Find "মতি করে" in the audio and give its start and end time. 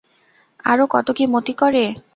1.25-1.83